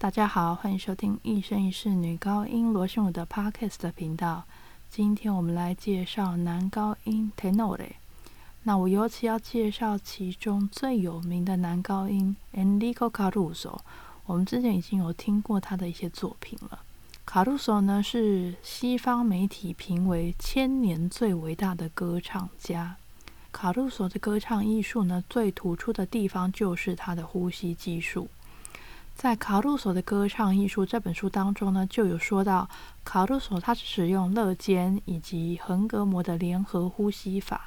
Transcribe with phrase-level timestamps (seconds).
[0.00, 4.44] 大家好，欢迎收听《一生一世女高音罗秀的 Podcast 频道。
[4.88, 7.90] 今天我们来介绍男高音 Tenore。
[8.62, 13.78] 那我尤其要介绍其中最有名的男高音 Enrico Caruso。
[14.24, 16.80] 我们之前已经有听过他的一些作品了。
[17.26, 22.96] Caruso 呢是西方媒体评为千年最伟大的歌唱家。
[23.52, 28.30] 卡鲁索的歌唱艺术呢，最突出的地方就是他的呼吸技术。
[29.20, 32.66] 在《卡鲁索的歌唱艺术》这本书当中呢，就有说到
[33.04, 37.64] 卡鲁索他是使用肋间以及横膈膜的联合呼吸法。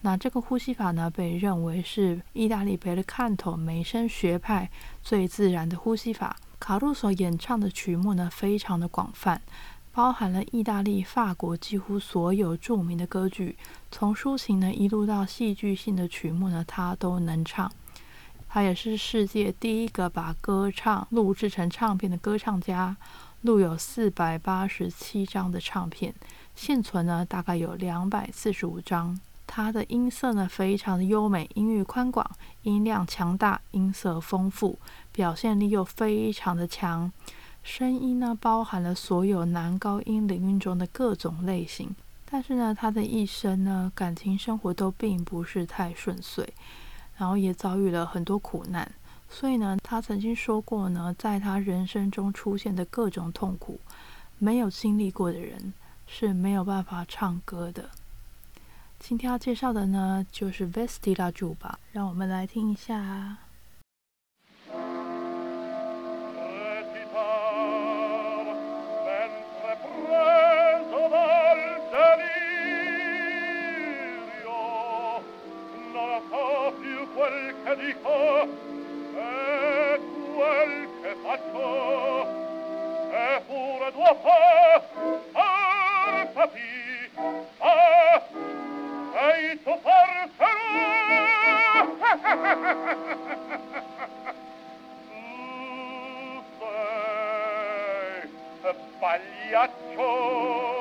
[0.00, 4.70] 那这个呼吸法呢，被认为是意大利贝勒坎托美声学派
[5.02, 6.34] 最自然的呼吸法。
[6.58, 9.42] 卡鲁索演唱的曲目呢，非常的广泛。
[9.92, 13.58] 包含了意大利、法国几乎所有著名的歌剧，
[13.90, 17.70] 从抒情呢一路到戏剧性的曲目呢，他都能唱。
[18.48, 22.96] 他也是世界第一个把歌唱录制成唱片的歌唱家，
[23.42, 26.14] 录有四百八十七张的唱片，
[26.54, 29.20] 现存呢大概有两百四十五张。
[29.46, 32.28] 他的音色呢非常的优美，音域宽广，
[32.62, 34.78] 音量强大，音色丰富，
[35.12, 37.12] 表现力又非常的强。
[37.62, 41.94] 声音呢，包含了所有男高音领域中的各种类型。
[42.30, 46.52] 但是呢，他的一生呢，感情生活都并不是太顺遂，
[47.18, 48.90] 然后也遭遇了很多苦难。
[49.28, 53.78] 所以呢，他曾经说过呢，在他人生中出现的各种痛苦，
[54.38, 55.74] 没有经历过的人
[56.06, 57.90] 是没有办法唱歌的。
[58.98, 63.36] 今天要介绍的呢，就是《Vestilaju 吧》，让我们来听一下。
[77.18, 78.46] quel che dico
[79.16, 80.00] e
[80.34, 81.66] quel che faccio.
[83.10, 83.90] E pure a
[85.32, 86.60] partati
[87.58, 88.22] ah
[89.20, 90.62] e tu parterò
[91.80, 91.96] tu
[95.10, 96.38] mm,
[98.62, 100.77] sei pagliaccio.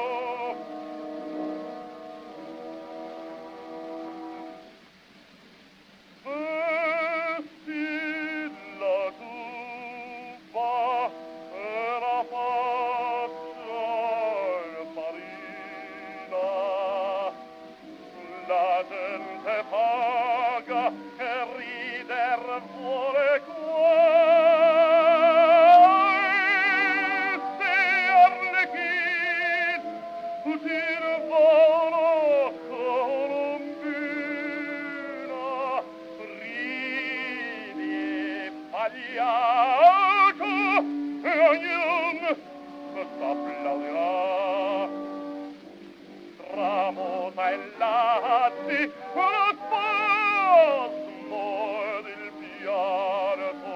[47.38, 50.94] My lati una fos
[51.30, 53.76] mor il pianto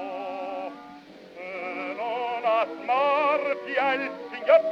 [2.00, 4.02] non asmar pial
[4.32, 4.64] signor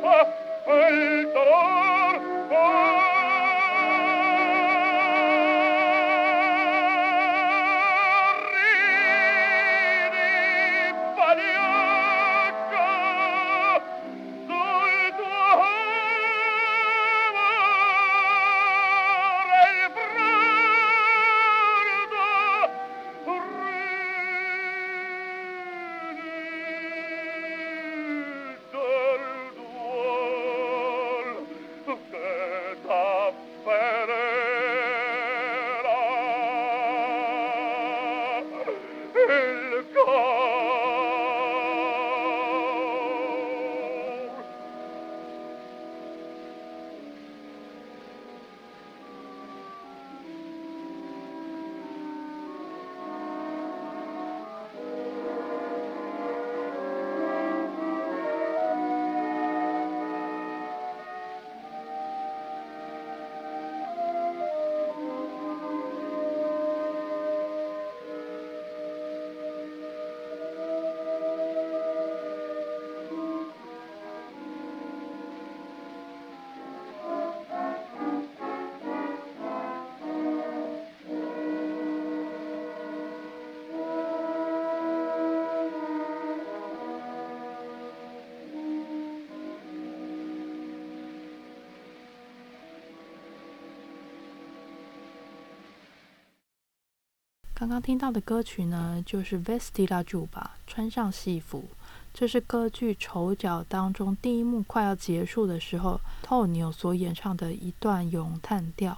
[97.59, 100.29] 刚刚听到的歌曲呢，就是《Vestila Juba》
[100.65, 101.65] 穿上戏服。
[102.13, 108.97] 这是歌剧《丑角》当中第一幕快要结束的时候，透牛所演唱的一段咏叹调，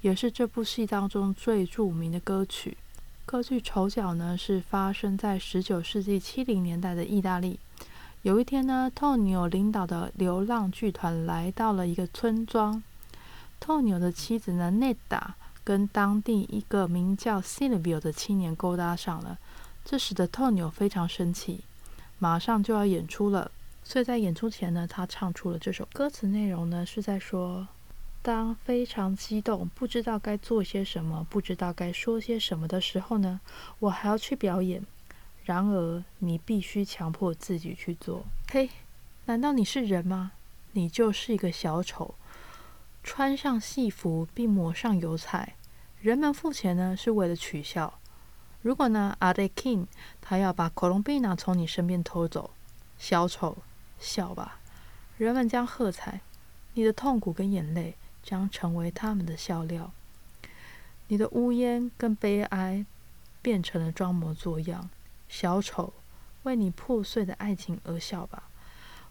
[0.00, 2.78] 也是这部戏当中最著名的歌曲。
[3.26, 7.60] 歌剧《丑角》呢，是发生在十九世纪七零年代的意大利。
[8.22, 12.82] 有一天呢，透牛领导的流浪剧团来到了一个村庄。
[13.60, 15.34] 透牛的妻子呢，内达
[15.68, 19.36] 跟当地一个名叫 Silvio 的青年勾搭上了，
[19.84, 21.60] 这使得透纽非常生气。
[22.18, 23.50] 马上就要演出了，
[23.84, 26.26] 所以在演出前呢，他唱出了这首歌词。
[26.28, 27.68] 内容呢是在说：
[28.22, 33.38] 当非常激动，不知道该做些什么，不知道该说些什么的时候呢，
[33.80, 34.82] 我还要去表演。
[35.44, 38.24] 然而，你必须强迫自己去做。
[38.50, 38.70] 嘿，
[39.26, 40.32] 难道你是人吗？
[40.72, 42.14] 你就是一个小丑，
[43.04, 45.56] 穿上戏服并抹上油彩。
[46.08, 47.98] 人们付钱呢，是为了取笑。
[48.62, 49.84] 如果呢，阿德 king
[50.22, 52.50] 他要把可隆比娜从你身边偷走，
[52.96, 53.58] 小丑，
[53.98, 54.58] 笑吧，
[55.18, 56.22] 人们将喝彩，
[56.72, 59.92] 你的痛苦跟眼泪将成为他们的笑料，
[61.08, 62.86] 你的呜咽跟悲哀
[63.42, 64.88] 变成了装模作样，
[65.28, 65.92] 小丑，
[66.44, 68.44] 为你破碎的爱情而笑吧，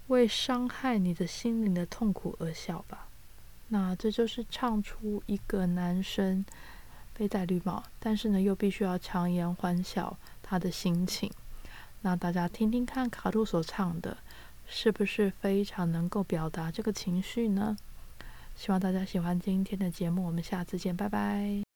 [0.08, 3.06] 为伤害你的心灵的痛苦而笑吧，
[3.68, 6.44] 那这就是唱出一个男生。
[7.18, 11.32] 非戴绿帽，但是呢，又必须要强颜欢笑他的心情。
[12.02, 14.16] 那大家听听看，卡路所唱的，
[14.68, 17.76] 是不是非常能够表达这个情绪呢？
[18.56, 21.67] 希望大家喜欢今天的节目，我们下次见，拜拜。